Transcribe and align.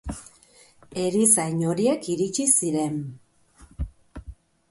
Erizain 1.01 1.59
horiek 1.73 2.09
iritsi 2.15 2.47
ziren. 2.53 2.97